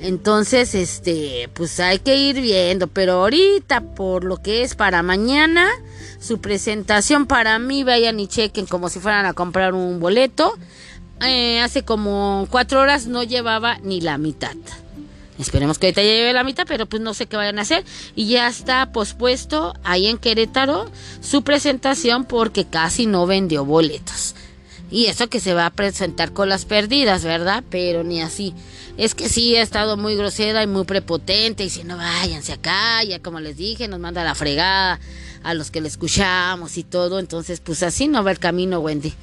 Entonces, 0.00 0.74
este, 0.74 1.48
pues 1.54 1.78
hay 1.78 2.00
que 2.00 2.16
ir 2.16 2.40
viendo. 2.40 2.88
Pero 2.88 3.12
ahorita, 3.12 3.80
por 3.80 4.24
lo 4.24 4.38
que 4.38 4.62
es 4.62 4.74
para 4.74 5.04
mañana, 5.04 5.68
su 6.20 6.40
presentación 6.40 7.26
para 7.26 7.60
mí, 7.60 7.84
vayan 7.84 8.18
y 8.18 8.26
chequen 8.26 8.66
como 8.66 8.88
si 8.88 8.98
fueran 8.98 9.26
a 9.26 9.32
comprar 9.32 9.74
un 9.74 10.00
boleto. 10.00 10.58
Eh, 11.24 11.60
hace 11.60 11.84
como 11.84 12.48
cuatro 12.50 12.80
horas 12.80 13.06
no 13.06 13.22
llevaba 13.22 13.78
ni 13.84 14.00
la 14.00 14.18
mitad. 14.18 14.56
Esperemos 15.38 15.78
que 15.78 15.86
ahorita 15.86 16.02
lleve 16.02 16.32
la 16.32 16.44
mitad, 16.44 16.64
pero 16.66 16.86
pues 16.86 17.00
no 17.02 17.14
sé 17.14 17.26
qué 17.26 17.36
vayan 17.36 17.58
a 17.58 17.62
hacer. 17.62 17.84
Y 18.14 18.26
ya 18.26 18.48
está 18.48 18.92
pospuesto 18.92 19.74
ahí 19.82 20.06
en 20.06 20.18
Querétaro 20.18 20.90
su 21.20 21.42
presentación 21.42 22.24
porque 22.24 22.66
casi 22.66 23.06
no 23.06 23.26
vendió 23.26 23.64
boletos. 23.64 24.34
Y 24.90 25.06
eso 25.06 25.28
que 25.28 25.40
se 25.40 25.54
va 25.54 25.64
a 25.64 25.70
presentar 25.70 26.32
con 26.32 26.50
las 26.50 26.66
perdidas, 26.66 27.24
¿verdad? 27.24 27.64
Pero 27.70 28.04
ni 28.04 28.20
así. 28.20 28.54
Es 28.98 29.14
que 29.14 29.30
sí 29.30 29.56
ha 29.56 29.62
estado 29.62 29.96
muy 29.96 30.16
grosera 30.16 30.62
y 30.62 30.66
muy 30.66 30.84
prepotente. 30.84 31.66
No, 31.84 31.96
váyanse 31.96 32.52
acá, 32.52 33.02
ya 33.02 33.18
como 33.20 33.40
les 33.40 33.56
dije, 33.56 33.88
nos 33.88 34.00
manda 34.00 34.22
la 34.22 34.34
fregada 34.34 35.00
a 35.42 35.54
los 35.54 35.70
que 35.70 35.80
le 35.80 35.88
escuchamos 35.88 36.76
y 36.76 36.84
todo. 36.84 37.18
Entonces, 37.18 37.60
pues 37.60 37.82
así 37.82 38.06
no 38.06 38.22
va 38.22 38.32
el 38.32 38.38
camino, 38.38 38.80
Wendy. 38.80 39.14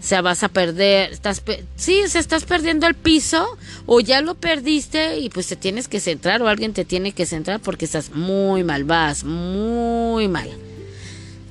O 0.00 0.02
sea, 0.02 0.22
vas 0.22 0.42
a 0.44 0.48
perder, 0.48 1.12
estás, 1.12 1.42
sí, 1.76 2.02
se 2.06 2.18
estás 2.18 2.44
perdiendo 2.44 2.86
el 2.86 2.94
piso 2.94 3.58
o 3.86 4.00
ya 4.00 4.20
lo 4.20 4.36
perdiste 4.36 5.18
y 5.18 5.28
pues 5.28 5.48
te 5.48 5.56
tienes 5.56 5.88
que 5.88 6.00
centrar 6.00 6.40
o 6.40 6.48
alguien 6.48 6.72
te 6.72 6.84
tiene 6.84 7.12
que 7.12 7.26
centrar 7.26 7.60
porque 7.60 7.84
estás 7.84 8.10
muy 8.10 8.62
mal, 8.62 8.84
vas 8.84 9.24
muy 9.24 10.28
mal. 10.28 10.50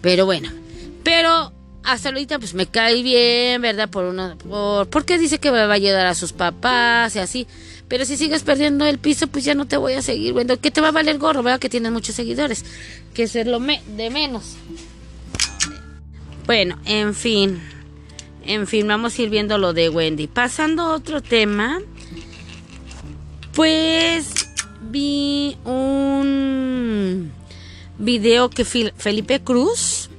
Pero 0.01 0.25
bueno, 0.25 0.50
pero 1.03 1.51
hasta 1.84 2.10
ahorita 2.10 2.39
pues 2.39 2.53
me 2.53 2.67
cae 2.67 3.03
bien, 3.03 3.62
¿verdad? 3.62 3.89
Por 3.89 4.06
una, 4.06 4.36
por, 4.38 4.89
porque 4.89 5.17
dice 5.17 5.39
que 5.39 5.51
me 5.51 5.65
va 5.65 5.72
a 5.72 5.75
ayudar 5.75 6.06
a 6.06 6.15
sus 6.15 6.34
papás 6.34 7.15
y 7.15 7.20
así. 7.20 7.48
Pero 7.88 8.06
si 8.06 8.17
sigues 8.17 8.44
perdiendo 8.44 8.86
el 8.86 8.98
piso, 8.98 9.27
pues 9.27 9.46
ya 9.46 9.56
no 9.56 9.65
te 9.65 9.77
voy 9.77 9.94
a 9.94 10.01
seguir, 10.01 10.34
bueno, 10.34 10.58
que 10.60 10.72
te 10.72 10.82
va 10.82 10.89
a 10.89 10.91
valer 10.91 11.17
gorro, 11.17 11.44
¿verdad? 11.44 11.60
Que 11.60 11.70
tienes 11.70 11.91
muchos 11.91 12.15
seguidores, 12.15 12.65
que 13.13 13.24
es 13.24 13.36
lo 13.46 13.60
de 13.60 14.10
menos. 14.10 14.56
Bueno, 16.46 16.79
en 16.86 17.13
fin. 17.13 17.62
En 18.48 18.66
fin, 18.66 18.88
vamos 18.88 19.20
a 19.20 19.22
ir 19.22 19.30
viendo 19.30 19.58
lo 19.58 19.74
de 19.74 19.89
Wendy. 19.89 20.27
Pasando 20.27 20.84
a 20.84 20.96
otro 20.96 21.22
tema, 21.22 21.82
pues 23.54 24.48
vi 24.89 25.58
un 25.66 27.30
video 28.00 28.50
que 28.50 28.63
Felipe 28.63 29.42
Cruz 29.42 30.10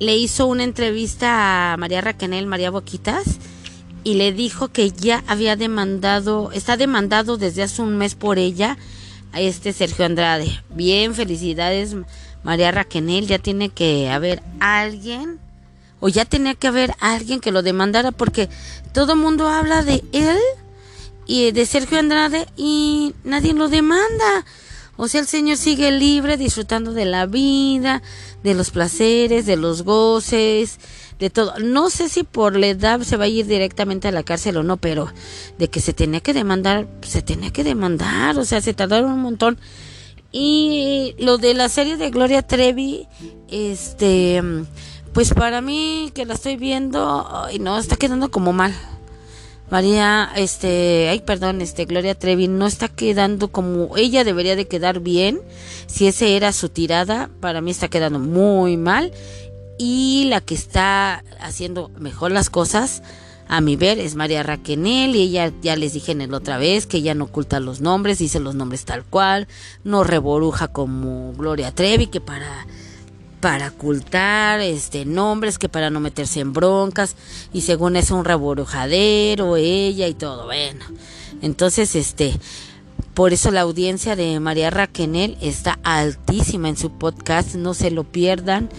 le 0.00 0.16
hizo 0.16 0.46
una 0.46 0.64
entrevista 0.64 1.72
a 1.72 1.76
María 1.76 2.00
Raquenel, 2.00 2.48
María 2.48 2.72
Boquitas, 2.72 3.38
y 4.02 4.14
le 4.14 4.32
dijo 4.32 4.66
que 4.72 4.90
ya 4.90 5.22
había 5.28 5.54
demandado, 5.54 6.50
está 6.50 6.76
demandado 6.76 7.36
desde 7.36 7.62
hace 7.62 7.80
un 7.80 7.96
mes 7.96 8.16
por 8.16 8.40
ella 8.40 8.76
a 9.30 9.40
este 9.40 9.72
Sergio 9.72 10.04
Andrade. 10.04 10.60
Bien, 10.74 11.14
felicidades 11.14 11.94
María 12.42 12.72
Raquenel, 12.72 13.28
ya 13.28 13.38
tiene 13.38 13.68
que 13.68 14.10
haber 14.10 14.42
alguien 14.58 15.38
o 16.02 16.08
ya 16.08 16.24
tenía 16.24 16.54
que 16.56 16.66
haber 16.66 16.96
alguien 16.98 17.38
que 17.38 17.52
lo 17.52 17.62
demandara 17.62 18.10
porque 18.10 18.48
todo 18.92 19.12
el 19.12 19.20
mundo 19.20 19.46
habla 19.46 19.84
de 19.84 20.02
él 20.10 20.36
y 21.26 21.52
de 21.52 21.64
Sergio 21.64 22.00
Andrade 22.00 22.48
y 22.56 23.14
nadie 23.22 23.54
lo 23.54 23.68
demanda. 23.68 24.44
O 24.96 25.06
sea, 25.06 25.20
el 25.20 25.28
Señor 25.28 25.58
sigue 25.58 25.92
libre, 25.92 26.36
disfrutando 26.36 26.92
de 26.92 27.04
la 27.04 27.26
vida, 27.26 28.02
de 28.42 28.54
los 28.54 28.72
placeres, 28.72 29.46
de 29.46 29.54
los 29.54 29.82
goces, 29.82 30.80
de 31.20 31.30
todo. 31.30 31.56
No 31.60 31.88
sé 31.88 32.08
si 32.08 32.24
por 32.24 32.56
la 32.56 32.66
edad 32.66 33.00
se 33.02 33.16
va 33.16 33.26
a 33.26 33.28
ir 33.28 33.46
directamente 33.46 34.08
a 34.08 34.12
la 34.12 34.24
cárcel 34.24 34.56
o 34.56 34.64
no, 34.64 34.78
pero 34.78 35.06
de 35.58 35.70
que 35.70 35.78
se 35.78 35.92
tenía 35.92 36.18
que 36.18 36.34
demandar, 36.34 36.88
se 37.02 37.22
tenía 37.22 37.52
que 37.52 37.62
demandar, 37.62 38.36
o 38.40 38.44
sea, 38.44 38.60
se 38.60 38.74
tardaron 38.74 39.12
un 39.12 39.22
montón. 39.22 39.56
Y 40.32 41.14
lo 41.18 41.38
de 41.38 41.54
la 41.54 41.68
serie 41.68 41.96
de 41.96 42.10
Gloria 42.10 42.42
Trevi, 42.42 43.06
este, 43.48 44.42
pues 45.12 45.34
para 45.34 45.60
mí 45.60 46.10
que 46.14 46.26
la 46.26 46.34
estoy 46.34 46.56
viendo, 46.56 47.26
ay 47.30 47.58
no, 47.58 47.78
está 47.78 47.96
quedando 47.96 48.30
como 48.30 48.52
mal. 48.52 48.74
María, 49.72 50.30
este, 50.36 51.08
ay, 51.08 51.20
perdón, 51.20 51.62
este, 51.62 51.86
Gloria 51.86 52.14
Trevi 52.14 52.46
no 52.46 52.66
está 52.66 52.88
quedando 52.88 53.48
como 53.48 53.96
ella 53.96 54.22
debería 54.22 54.54
de 54.54 54.68
quedar 54.68 55.00
bien. 55.00 55.40
Si 55.86 56.06
ese 56.06 56.36
era 56.36 56.52
su 56.52 56.68
tirada, 56.68 57.30
para 57.40 57.62
mí 57.62 57.70
está 57.70 57.88
quedando 57.88 58.18
muy 58.18 58.76
mal. 58.76 59.12
Y 59.78 60.26
la 60.28 60.42
que 60.42 60.54
está 60.54 61.24
haciendo 61.40 61.90
mejor 61.98 62.32
las 62.32 62.50
cosas, 62.50 63.02
a 63.48 63.62
mi 63.62 63.76
ver, 63.76 63.98
es 63.98 64.14
María 64.14 64.42
Raquenel. 64.42 65.16
Y 65.16 65.22
ella, 65.22 65.50
ya 65.62 65.74
les 65.74 65.94
dije 65.94 66.12
en 66.12 66.20
el 66.20 66.34
otra 66.34 66.58
vez, 66.58 66.86
que 66.86 66.98
ella 66.98 67.14
no 67.14 67.24
oculta 67.24 67.58
los 67.58 67.80
nombres, 67.80 68.18
dice 68.18 68.40
los 68.40 68.54
nombres 68.54 68.84
tal 68.84 69.04
cual, 69.04 69.48
no 69.84 70.04
reboruja 70.04 70.68
como 70.68 71.32
Gloria 71.32 71.74
Trevi, 71.74 72.08
que 72.08 72.20
para 72.20 72.66
para 73.42 73.70
ocultar 73.70 74.60
este 74.60 75.04
nombres 75.04 75.58
que 75.58 75.68
para 75.68 75.90
no 75.90 75.98
meterse 75.98 76.38
en 76.38 76.52
broncas 76.52 77.16
y 77.52 77.62
según 77.62 77.96
es 77.96 78.12
un 78.12 78.24
reborujadero 78.24 79.56
ella 79.56 80.06
y 80.06 80.14
todo 80.14 80.44
bueno. 80.44 80.84
Entonces 81.42 81.96
este 81.96 82.38
por 83.14 83.32
eso 83.32 83.50
la 83.50 83.62
audiencia 83.62 84.14
de 84.14 84.38
María 84.38 84.70
Raquenel 84.70 85.36
está 85.40 85.80
altísima 85.82 86.68
en 86.68 86.76
su 86.76 86.92
podcast 86.92 87.56
no 87.56 87.74
se 87.74 87.90
lo 87.90 88.04
pierdan. 88.04 88.70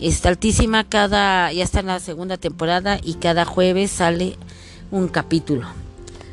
Está 0.00 0.30
altísima 0.30 0.82
cada 0.82 1.52
ya 1.52 1.62
está 1.62 1.78
en 1.78 1.86
la 1.86 2.00
segunda 2.00 2.36
temporada 2.36 2.98
y 3.00 3.14
cada 3.14 3.44
jueves 3.44 3.92
sale 3.92 4.36
un 4.90 5.06
capítulo 5.06 5.68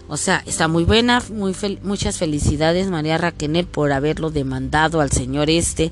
o 0.07 0.17
sea, 0.17 0.43
está 0.45 0.67
muy 0.67 0.83
buena, 0.83 1.23
muy 1.31 1.55
muchas 1.81 2.17
felicidades 2.17 2.89
María 2.89 3.17
Raquenel 3.17 3.65
por 3.65 3.91
haberlo 3.91 4.29
demandado 4.29 5.01
al 5.01 5.11
señor 5.11 5.49
este, 5.49 5.91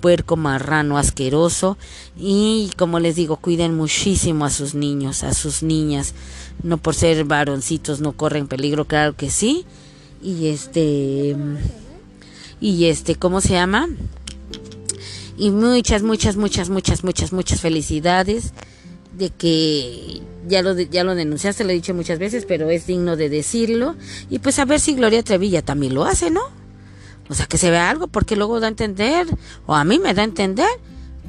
puerco 0.00 0.36
marrano 0.36 0.98
asqueroso. 0.98 1.78
Y 2.16 2.70
como 2.76 3.00
les 3.00 3.16
digo, 3.16 3.36
cuiden 3.36 3.74
muchísimo 3.74 4.44
a 4.44 4.50
sus 4.50 4.74
niños, 4.74 5.24
a 5.24 5.32
sus 5.32 5.62
niñas. 5.62 6.14
No 6.62 6.76
por 6.76 6.94
ser 6.94 7.24
varoncitos 7.24 8.00
no 8.00 8.12
corren 8.12 8.48
peligro, 8.48 8.84
claro 8.84 9.16
que 9.16 9.30
sí. 9.30 9.64
Y 10.22 10.48
este... 10.48 11.34
Y 12.60 12.86
este, 12.86 13.16
¿cómo 13.16 13.40
se 13.40 13.54
llama? 13.54 13.88
Y 15.36 15.50
muchas, 15.50 16.02
muchas, 16.02 16.36
muchas, 16.36 16.70
muchas, 16.70 17.02
muchas, 17.02 17.32
muchas 17.32 17.60
felicidades 17.60 18.52
de 19.16 19.30
que 19.30 20.22
ya 20.46 20.62
lo, 20.62 20.78
ya 20.78 21.04
lo 21.04 21.14
denunciaste, 21.14 21.64
lo 21.64 21.70
he 21.70 21.74
dicho 21.74 21.94
muchas 21.94 22.18
veces, 22.18 22.44
pero 22.46 22.70
es 22.70 22.86
digno 22.86 23.16
de 23.16 23.28
decirlo. 23.28 23.96
Y 24.30 24.38
pues 24.38 24.58
a 24.58 24.64
ver 24.64 24.80
si 24.80 24.94
Gloria 24.94 25.22
Trevilla 25.22 25.62
también 25.62 25.94
lo 25.94 26.04
hace, 26.04 26.30
¿no? 26.30 26.42
O 27.28 27.34
sea, 27.34 27.46
que 27.46 27.58
se 27.58 27.70
vea 27.70 27.88
algo, 27.88 28.06
porque 28.06 28.36
luego 28.36 28.60
da 28.60 28.66
a 28.66 28.70
entender, 28.70 29.26
o 29.66 29.74
a 29.74 29.84
mí 29.84 29.98
me 29.98 30.12
da 30.12 30.22
a 30.22 30.26
entender, 30.26 30.68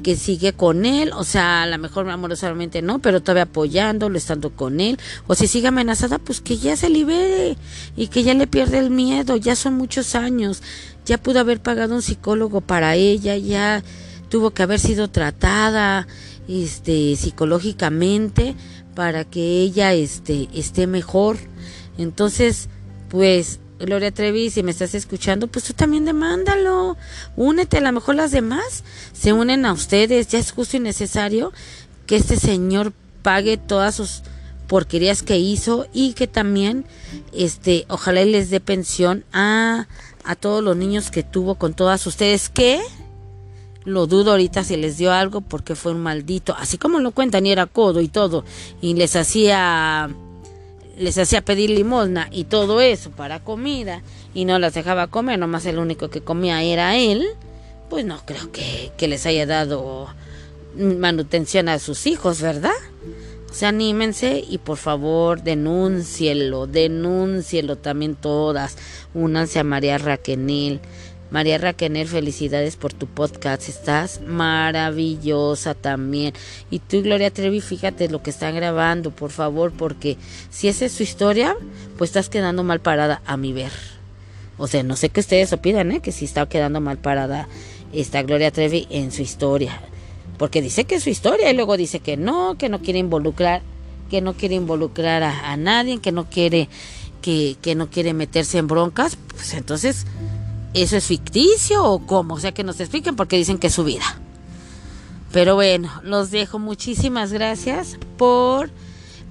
que 0.02 0.14
sigue 0.14 0.52
con 0.52 0.84
él, 0.84 1.10
o 1.14 1.24
sea, 1.24 1.62
a 1.62 1.66
lo 1.66 1.78
mejor 1.78 2.08
amorosamente 2.08 2.82
no, 2.82 2.98
pero 2.98 3.22
todavía 3.22 3.44
apoyándolo, 3.44 4.18
estando 4.18 4.50
con 4.50 4.80
él, 4.80 4.98
o 5.26 5.34
si 5.34 5.46
sigue 5.46 5.68
amenazada, 5.68 6.18
pues 6.18 6.40
que 6.40 6.58
ya 6.58 6.76
se 6.76 6.90
libere 6.90 7.56
y 7.96 8.08
que 8.08 8.22
ya 8.22 8.34
le 8.34 8.46
pierde 8.46 8.78
el 8.78 8.90
miedo, 8.90 9.36
ya 9.36 9.56
son 9.56 9.74
muchos 9.74 10.14
años, 10.14 10.62
ya 11.06 11.18
pudo 11.18 11.40
haber 11.40 11.60
pagado 11.60 11.94
un 11.94 12.02
psicólogo 12.02 12.60
para 12.60 12.94
ella, 12.94 13.36
ya 13.36 13.82
tuvo 14.28 14.50
que 14.50 14.62
haber 14.62 14.80
sido 14.80 15.08
tratada, 15.08 16.06
este, 16.46 17.16
psicológicamente 17.16 18.54
para 18.96 19.24
que 19.24 19.60
ella, 19.60 19.92
este, 19.92 20.48
esté 20.52 20.88
mejor. 20.88 21.36
Entonces, 21.98 22.68
pues 23.08 23.60
Gloria 23.78 24.10
Trevi, 24.10 24.50
si 24.50 24.62
me 24.62 24.70
estás 24.70 24.94
escuchando, 24.94 25.46
pues 25.48 25.66
tú 25.66 25.74
también 25.74 26.06
demándalo. 26.06 26.96
Únete, 27.36 27.78
a 27.78 27.82
lo 27.82 27.92
mejor 27.92 28.14
las 28.16 28.32
demás 28.32 28.82
se 29.12 29.32
unen 29.34 29.66
a 29.66 29.74
ustedes. 29.74 30.28
Ya 30.28 30.38
es 30.38 30.50
justo 30.50 30.78
y 30.78 30.80
necesario 30.80 31.52
que 32.06 32.16
este 32.16 32.36
señor 32.36 32.94
pague 33.22 33.58
todas 33.58 33.94
sus 33.94 34.22
porquerías 34.66 35.22
que 35.22 35.38
hizo 35.38 35.86
y 35.92 36.14
que 36.14 36.26
también, 36.26 36.86
este, 37.32 37.84
ojalá 37.88 38.24
les 38.24 38.48
dé 38.48 38.60
pensión 38.60 39.24
a, 39.32 39.88
a 40.24 40.34
todos 40.36 40.64
los 40.64 40.76
niños 40.76 41.10
que 41.10 41.22
tuvo 41.22 41.56
con 41.56 41.74
todas 41.74 42.06
ustedes. 42.06 42.48
¿Qué? 42.48 42.80
Lo 43.86 44.06
dudo 44.06 44.32
ahorita 44.32 44.64
si 44.64 44.76
les 44.76 44.98
dio 44.98 45.12
algo 45.12 45.40
porque 45.40 45.74
fue 45.74 45.92
un 45.92 46.02
maldito, 46.02 46.54
así 46.58 46.76
como 46.76 47.00
lo 47.00 47.12
cuentan 47.12 47.46
y 47.46 47.52
era 47.52 47.64
codo 47.64 48.02
y 48.02 48.08
todo, 48.08 48.44
y 48.82 48.92
les 48.94 49.16
hacía 49.16 50.10
les 50.98 51.18
hacía 51.18 51.42
pedir 51.42 51.70
limosna 51.70 52.28
y 52.30 52.44
todo 52.44 52.80
eso 52.80 53.10
para 53.10 53.44
comida 53.44 54.02
y 54.34 54.44
no 54.44 54.58
las 54.58 54.74
dejaba 54.74 55.06
comer, 55.06 55.38
nomás 55.38 55.66
el 55.66 55.78
único 55.78 56.10
que 56.10 56.20
comía 56.20 56.62
era 56.62 56.96
él, 56.96 57.26
pues 57.88 58.04
no 58.04 58.20
creo 58.24 58.50
que, 58.50 58.92
que 58.96 59.08
les 59.08 59.24
haya 59.26 59.46
dado 59.46 60.08
manutención 60.76 61.68
a 61.68 61.78
sus 61.78 62.06
hijos, 62.06 62.40
¿verdad? 62.40 62.72
O 63.50 63.54
sea, 63.54 63.70
anímense 63.70 64.44
y 64.46 64.58
por 64.58 64.76
favor 64.76 65.42
denúncielo, 65.42 66.66
denúncielo 66.66 67.76
también 67.76 68.14
todas. 68.14 68.76
Únanse 69.14 69.58
a 69.58 69.64
María 69.64 69.96
Raquenil. 69.96 70.80
María 71.30 71.58
Raquenel, 71.58 72.06
felicidades 72.06 72.76
por 72.76 72.92
tu 72.92 73.06
podcast. 73.06 73.68
Estás 73.68 74.20
maravillosa 74.20 75.74
también. 75.74 76.34
Y 76.70 76.78
tú, 76.78 77.02
Gloria 77.02 77.30
Trevi, 77.30 77.60
fíjate 77.60 78.08
lo 78.08 78.22
que 78.22 78.30
están 78.30 78.54
grabando, 78.54 79.10
por 79.10 79.30
favor, 79.30 79.72
porque 79.72 80.16
si 80.50 80.68
esa 80.68 80.84
es 80.84 80.92
su 80.92 81.02
historia, 81.02 81.56
pues 81.98 82.10
estás 82.10 82.28
quedando 82.28 82.62
mal 82.62 82.80
parada 82.80 83.22
a 83.26 83.36
mi 83.36 83.52
ver. 83.52 83.72
O 84.58 84.66
sea, 84.66 84.82
no 84.82 84.96
sé 84.96 85.08
qué 85.08 85.20
ustedes 85.20 85.52
opinan, 85.52 85.92
¿eh? 85.92 86.00
Que 86.00 86.12
si 86.12 86.24
está 86.24 86.48
quedando 86.48 86.80
mal 86.80 86.98
parada 86.98 87.48
esta 87.92 88.22
Gloria 88.22 88.50
Trevi 88.50 88.86
en 88.90 89.10
su 89.10 89.22
historia. 89.22 89.80
Porque 90.38 90.62
dice 90.62 90.84
que 90.84 90.96
es 90.96 91.02
su 91.02 91.10
historia 91.10 91.50
y 91.50 91.56
luego 91.56 91.76
dice 91.76 92.00
que 92.00 92.16
no, 92.16 92.56
que 92.56 92.68
no 92.68 92.80
quiere 92.80 92.98
involucrar, 92.98 93.62
que 94.10 94.20
no 94.20 94.34
quiere 94.34 94.54
involucrar 94.54 95.22
a, 95.22 95.50
a 95.50 95.56
nadie, 95.56 95.98
que 95.98 96.12
no 96.12 96.28
quiere, 96.30 96.68
que, 97.20 97.56
que 97.60 97.74
no 97.74 97.90
quiere 97.90 98.14
meterse 98.14 98.58
en 98.58 98.66
broncas. 98.66 99.16
Pues 99.16 99.54
entonces 99.54 100.06
¿Eso 100.76 100.98
es 100.98 101.06
ficticio 101.06 101.82
o 101.82 102.00
cómo? 102.00 102.34
O 102.34 102.38
sea, 102.38 102.52
que 102.52 102.62
nos 102.62 102.80
expliquen 102.80 103.16
porque 103.16 103.38
dicen 103.38 103.56
que 103.56 103.68
es 103.68 103.72
su 103.72 103.82
vida. 103.82 104.04
Pero 105.32 105.54
bueno, 105.54 105.90
los 106.02 106.30
dejo. 106.30 106.58
Muchísimas 106.58 107.32
gracias 107.32 107.96
por, 108.18 108.70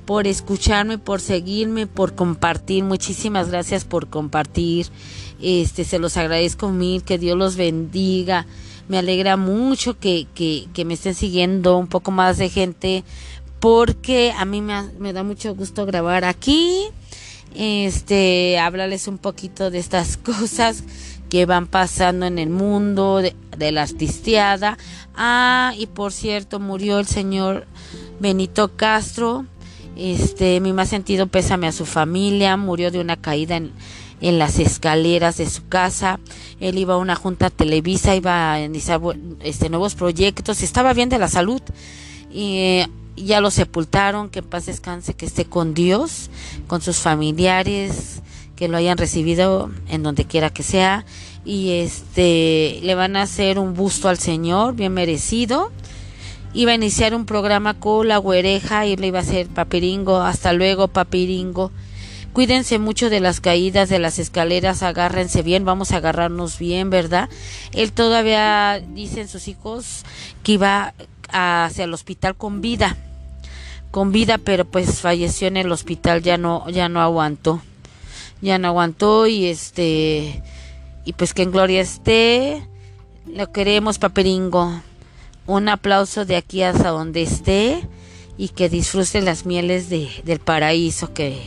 por 0.06 0.26
escucharme, 0.26 0.98
por 0.98 1.22
seguirme, 1.22 1.86
por 1.86 2.16
compartir. 2.16 2.84
Muchísimas 2.84 3.52
gracias 3.52 3.86
por 3.86 4.08
compartir. 4.10 4.88
Este, 5.40 5.84
se 5.84 6.00
los 6.00 6.18
agradezco 6.18 6.70
mil. 6.70 7.04
Que 7.04 7.20
Dios 7.20 7.38
los 7.38 7.58
bendiga. 7.58 8.48
Me 8.88 8.98
alegra 8.98 9.38
mucho 9.38 10.00
que, 10.00 10.26
que, 10.34 10.84
me 10.84 10.96
estén 10.96 11.14
siguiendo 11.14 11.78
un 11.78 11.86
poco 11.86 12.10
más 12.10 12.40
de 12.40 12.50
gente 12.50 13.04
porque 13.60 14.34
a 14.36 14.46
mí 14.46 14.62
me, 14.62 14.82
me 14.98 15.14
da 15.14 15.22
mucho 15.22 15.54
gusto 15.54 15.86
grabar 15.86 16.24
aquí, 16.26 16.86
este, 17.56 18.58
hablarles 18.60 19.08
un 19.08 19.20
poquito 19.20 19.70
de 19.70 19.78
estas 19.78 20.18
cosas 20.24 20.84
que 21.30 21.46
van 21.46 21.68
pasando 21.68 22.26
en 22.26 22.40
el 22.40 22.50
mundo 22.50 23.22
de, 23.22 23.72
la 23.72 23.84
artisteada. 23.84 24.78
Ah, 25.16 25.74
y 25.78 25.88
por 25.88 26.12
cierto, 26.12 26.60
murió 26.60 27.00
el 27.00 27.08
señor 27.08 27.66
Benito 28.20 28.76
Castro. 28.76 29.46
Este, 29.96 30.60
mi 30.60 30.74
más 30.74 30.90
sentido 30.90 31.28
pésame 31.28 31.68
a 31.68 31.72
su 31.72 31.86
familia, 31.86 32.58
murió 32.58 32.92
de 32.92 33.00
una 33.00 33.16
caída 33.16 33.56
en, 33.56 33.72
en 34.22 34.40
las 34.40 34.60
escaleras 34.60 35.38
de 35.38 35.50
su 35.50 35.68
casa. 35.68 36.20
Él 36.60 36.78
iba 36.78 36.96
a 36.96 36.98
una 36.98 37.16
junta 37.16 37.50
Televisa, 37.50 38.16
iba 38.16 38.54
a 38.54 38.62
iniciar 38.62 39.02
este, 39.42 39.70
nuevos 39.70 39.96
proyectos, 39.96 40.62
estaba 40.64 40.94
bien 40.94 41.10
de 41.10 41.20
la 41.20 41.28
salud. 41.28 41.62
Y 42.32 42.82
ya 43.16 43.40
lo 43.40 43.52
sepultaron, 43.52 44.30
que 44.30 44.40
en 44.40 44.46
paz 44.46 44.66
descanse, 44.66 45.14
que 45.14 45.26
esté 45.26 45.46
con 45.46 45.74
Dios, 45.74 46.30
con 46.68 46.82
sus 46.82 46.98
familiares, 46.98 48.22
que 48.56 48.68
lo 48.68 48.78
hayan 48.78 48.98
recibido 48.98 49.70
en 49.90 50.04
donde 50.04 50.26
quiera 50.26 50.50
que 50.50 50.64
sea. 50.64 51.06
Y 51.44 51.72
este, 51.74 52.80
le 52.82 52.96
van 52.96 53.16
a 53.16 53.24
hacer 53.24 53.60
un 53.60 53.74
busto 53.74 54.10
al 54.10 54.18
Señor, 54.18 54.76
bien 54.76 54.94
merecido. 54.94 55.72
Iba 56.54 56.72
a 56.72 56.76
iniciar 56.76 57.14
un 57.14 57.26
programa 57.26 57.74
con 57.74 58.08
la 58.08 58.18
güereja 58.18 58.86
y 58.86 58.96
le 58.96 59.08
iba 59.08 59.20
a 59.20 59.24
hacer 59.24 59.48
papiringo. 59.48 60.18
Hasta 60.22 60.54
luego, 60.54 60.88
papiringo. 60.88 61.72
Cuídense 62.36 62.80
mucho 62.80 63.10
de 63.10 63.22
las 63.22 63.40
caídas 63.40 63.88
de 63.88 63.98
las 63.98 64.20
escaleras, 64.20 64.84
agárrense 64.84 65.42
bien, 65.42 65.64
vamos 65.64 65.94
a 65.94 65.98
agarrarnos 65.98 66.60
bien, 66.60 66.90
¿verdad? 66.90 67.30
Él 67.72 67.94
todavía, 67.94 68.84
dicen 68.90 69.30
sus 69.30 69.48
hijos, 69.48 70.04
que 70.44 70.52
iba 70.52 70.94
hacia 71.30 71.86
el 71.86 71.94
hospital 71.94 72.36
con 72.36 72.60
vida, 72.60 72.98
con 73.90 74.12
vida, 74.12 74.38
pero 74.38 74.66
pues 74.66 75.00
falleció 75.00 75.48
en 75.48 75.56
el 75.56 75.72
hospital, 75.72 76.24
ya 76.24 76.38
no, 76.38 76.70
ya 76.70 76.90
no 76.90 77.00
aguantó, 77.00 77.62
ya 78.46 78.58
no 78.58 78.70
aguantó 78.70 79.28
y 79.28 79.48
este, 79.48 80.42
y 81.04 81.14
pues 81.14 81.34
que 81.34 81.42
en 81.42 81.52
gloria 81.52 81.82
esté, 81.82 82.66
lo 83.28 83.52
queremos, 83.52 84.00
paperingo, 84.00 84.82
un 85.48 85.70
aplauso 85.70 86.26
de 86.26 86.38
aquí 86.38 86.64
hasta 86.64 86.90
donde 86.90 87.22
esté 87.24 87.82
y 88.38 88.50
que 88.50 88.70
disfrute 88.70 89.22
las 89.22 89.46
mieles 89.46 89.90
de, 89.90 90.10
del 90.24 90.40
paraíso 90.40 91.14
que 91.14 91.42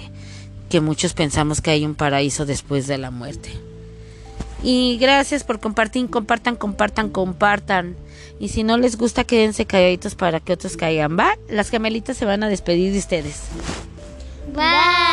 que 0.69 0.81
muchos 0.81 1.14
pensamos 1.14 1.61
que 1.61 1.71
hay 1.71 1.85
un 1.85 1.95
paraíso 1.95 2.47
después 2.47 2.87
de 2.87 2.99
la 2.99 3.11
muerte. 3.11 3.50
Y 4.62 4.99
gracias 4.99 5.45
por 5.45 5.61
compartir, 5.61 6.09
compartan, 6.11 6.57
compartan, 6.57 7.11
compartan. 7.11 7.97
Y 8.40 8.49
si 8.49 8.64
no 8.64 8.76
les 8.76 8.97
gusta, 8.97 9.25
quédense 9.25 9.67
calladitos 9.67 10.14
para 10.14 10.40
que 10.40 10.52
otros 10.52 10.76
caigan. 10.76 11.19
¿Va? 11.19 11.37
Las 11.49 11.71
gemelitas 11.71 12.17
se 12.17 12.25
van 12.25 12.43
a 12.43 12.49
despedir 12.49 12.93
de 12.93 12.99
ustedes. 12.99 13.43
Bye. 14.55 15.08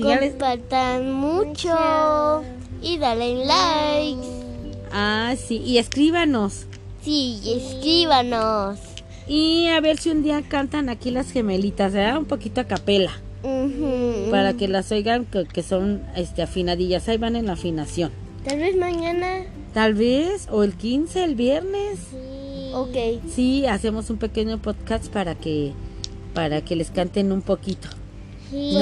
Compartan 0.00 1.12
mucho 1.12 2.42
y 2.82 2.98
dale 2.98 3.44
like. 3.46 4.22
Ah, 4.92 5.34
sí. 5.36 5.58
Y 5.58 5.78
escríbanos. 5.78 6.66
Sí, 7.02 7.40
escríbanos. 7.44 8.78
Y 9.26 9.68
a 9.68 9.80
ver 9.80 9.98
si 9.98 10.10
un 10.10 10.22
día 10.22 10.42
cantan 10.42 10.88
aquí 10.88 11.10
las 11.10 11.30
gemelitas, 11.30 11.92
¿verdad? 11.92 12.18
Un 12.18 12.26
poquito 12.26 12.60
a 12.60 12.64
capela 12.64 13.12
para 14.30 14.54
que 14.54 14.68
las 14.68 14.90
oigan 14.90 15.26
que, 15.26 15.62
son 15.62 16.02
este 16.16 16.42
afinadillas. 16.42 17.08
Ahí 17.08 17.18
van 17.18 17.36
en 17.36 17.46
la 17.46 17.52
afinación. 17.52 18.10
Tal 18.44 18.58
vez 18.58 18.76
mañana. 18.76 19.44
Tal 19.72 19.94
vez, 19.94 20.48
o 20.50 20.62
el 20.62 20.74
15, 20.74 21.24
el 21.24 21.34
viernes. 21.34 21.98
Sí. 22.10 22.70
Ok. 22.72 23.22
Sí, 23.30 23.66
hacemos 23.66 24.10
un 24.10 24.16
pequeño 24.16 24.60
podcast 24.60 25.08
para 25.08 25.34
que, 25.34 25.72
para 26.32 26.62
que 26.62 26.76
les 26.76 26.90
canten 26.90 27.32
un 27.32 27.42
poquito. 27.42 27.88
Sí. 28.50 28.76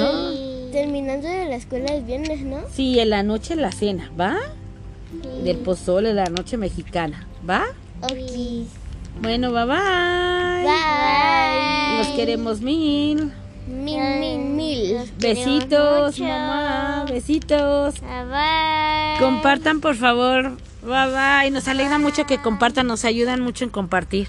Terminando 0.72 1.28
de 1.28 1.44
la 1.44 1.56
escuela 1.56 1.92
el 1.94 2.02
viernes, 2.04 2.40
¿no? 2.40 2.60
Sí, 2.72 2.98
en 2.98 3.10
la 3.10 3.22
noche 3.22 3.56
la 3.56 3.70
cena, 3.70 4.10
¿va? 4.18 4.36
Del 5.44 5.58
pozole, 5.58 6.14
la 6.14 6.24
noche 6.24 6.56
mexicana, 6.56 7.28
¿va? 7.48 7.64
Ok. 8.00 8.16
Bueno, 9.20 9.52
bye 9.52 9.66
bye. 9.66 10.64
Bye. 10.64 11.98
Los 11.98 12.06
queremos 12.16 12.62
mil. 12.62 13.32
Mil, 13.68 14.00
mil, 14.18 14.38
mil. 14.38 15.10
Besitos, 15.18 16.18
mamá. 16.18 17.04
Besitos. 17.06 18.00
Bye, 18.00 18.24
bye. 18.24 19.18
Compartan, 19.20 19.80
por 19.80 19.94
favor. 19.94 20.56
Bye, 20.82 21.10
bye. 21.12 21.50
Nos 21.50 21.68
alegra 21.68 21.98
mucho 21.98 22.24
que 22.24 22.38
compartan. 22.38 22.86
Nos 22.86 23.04
ayudan 23.04 23.40
mucho 23.40 23.64
en 23.64 23.70
compartir. 23.70 24.28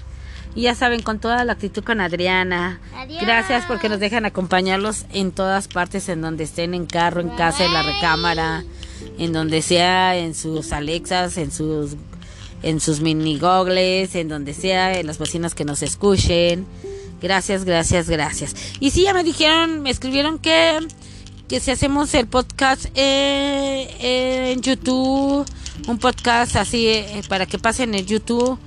Y 0.54 0.62
ya 0.62 0.74
saben, 0.74 1.02
con 1.02 1.18
toda 1.18 1.44
la 1.44 1.52
actitud 1.52 1.82
con 1.82 2.00
Adriana. 2.00 2.80
Adiós. 2.96 3.22
Gracias 3.22 3.64
porque 3.66 3.88
nos 3.88 3.98
dejan 3.98 4.24
acompañarlos 4.24 5.04
en 5.12 5.32
todas 5.32 5.68
partes, 5.68 6.08
en 6.08 6.20
donde 6.20 6.44
estén, 6.44 6.74
en 6.74 6.86
carro, 6.86 7.20
en 7.20 7.30
casa, 7.30 7.64
en 7.64 7.72
la 7.72 7.82
recámara, 7.82 8.64
en 9.18 9.32
donde 9.32 9.62
sea, 9.62 10.16
en 10.16 10.34
sus 10.34 10.72
Alexas, 10.72 11.36
en 11.38 11.50
sus 11.50 11.96
en 12.64 12.80
sus 12.80 13.00
mini 13.00 13.38
gogles, 13.38 14.14
en 14.14 14.28
donde 14.28 14.54
sea, 14.54 14.98
en 14.98 15.06
las 15.06 15.18
bocinas 15.18 15.54
que 15.54 15.66
nos 15.66 15.82
escuchen. 15.82 16.66
Gracias, 17.20 17.64
gracias, 17.64 18.08
gracias. 18.08 18.56
Y 18.80 18.90
sí, 18.90 19.02
ya 19.02 19.12
me 19.12 19.22
dijeron, 19.22 19.82
me 19.82 19.90
escribieron 19.90 20.38
que, 20.38 20.78
que 21.46 21.60
si 21.60 21.70
hacemos 21.70 22.14
el 22.14 22.26
podcast 22.26 22.86
eh, 22.94 24.50
en 24.52 24.62
YouTube, 24.62 25.44
un 25.86 25.98
podcast 25.98 26.56
así 26.56 26.88
eh, 26.88 27.22
para 27.28 27.44
que 27.44 27.58
pasen 27.58 27.94
en 27.94 28.06
YouTube. 28.06 28.58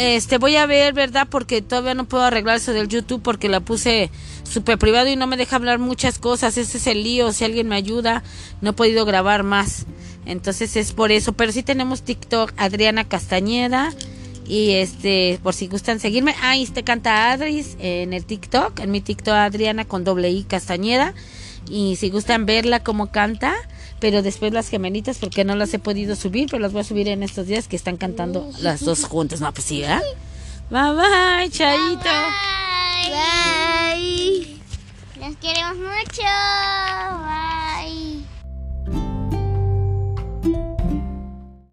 Este, 0.00 0.38
voy 0.38 0.54
a 0.54 0.64
ver, 0.66 0.94
¿verdad? 0.94 1.26
Porque 1.28 1.60
todavía 1.60 1.92
no 1.92 2.04
puedo 2.04 2.22
arreglar 2.22 2.58
eso 2.58 2.72
del 2.72 2.86
YouTube 2.86 3.20
porque 3.20 3.48
la 3.48 3.58
puse 3.58 4.12
súper 4.44 4.78
privado 4.78 5.08
y 5.08 5.16
no 5.16 5.26
me 5.26 5.36
deja 5.36 5.56
hablar 5.56 5.80
muchas 5.80 6.20
cosas. 6.20 6.56
Ese 6.56 6.78
es 6.78 6.86
el 6.86 7.02
lío. 7.02 7.32
Si 7.32 7.44
alguien 7.44 7.66
me 7.66 7.74
ayuda, 7.74 8.22
no 8.60 8.70
he 8.70 8.72
podido 8.74 9.04
grabar 9.04 9.42
más. 9.42 9.86
Entonces 10.24 10.76
es 10.76 10.92
por 10.92 11.10
eso. 11.10 11.32
Pero 11.32 11.50
sí 11.50 11.64
tenemos 11.64 12.02
TikTok, 12.02 12.52
Adriana 12.56 13.08
Castañeda. 13.08 13.92
Y 14.46 14.74
este, 14.74 15.40
por 15.42 15.52
si 15.52 15.66
gustan 15.66 15.98
seguirme, 15.98 16.36
ahí 16.42 16.64
te 16.66 16.84
canta 16.84 17.32
Adris 17.32 17.76
en 17.80 18.12
el 18.12 18.24
TikTok, 18.24 18.78
en 18.78 18.92
mi 18.92 19.00
TikTok 19.00 19.34
Adriana 19.34 19.84
con 19.84 20.04
doble 20.04 20.30
I 20.30 20.44
Castañeda. 20.44 21.12
Y 21.70 21.96
si 21.96 22.10
gustan 22.10 22.46
verla 22.46 22.80
como 22.80 23.10
canta, 23.10 23.54
pero 24.00 24.22
después 24.22 24.52
las 24.52 24.68
gemelitas, 24.68 25.18
porque 25.18 25.44
no 25.44 25.56
las 25.56 25.72
he 25.74 25.78
podido 25.78 26.16
subir, 26.16 26.48
pero 26.50 26.60
las 26.60 26.72
voy 26.72 26.80
a 26.80 26.84
subir 26.84 27.08
en 27.08 27.22
estos 27.22 27.46
días 27.46 27.68
que 27.68 27.76
están 27.76 27.96
cantando 27.96 28.50
las 28.60 28.84
dos 28.84 29.04
juntas. 29.04 29.40
No, 29.40 29.52
pues 29.52 29.66
sí, 29.66 29.82
¿eh? 29.82 30.00
Bye 30.70 30.92
bye, 30.92 31.50
chaito. 31.50 31.98
Bye. 32.00 33.10
Bye. 33.94 34.60
Los 35.20 35.36
queremos 35.36 35.76
mucho. 35.76 36.22
Bye. 36.22 37.27